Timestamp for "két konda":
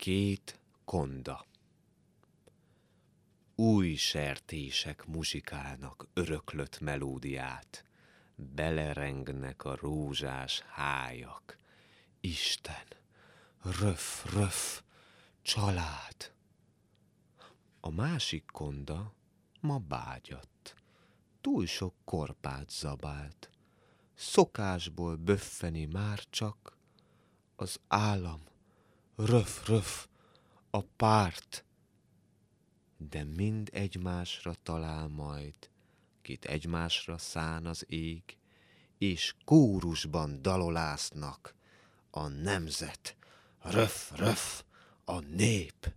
0.00-1.46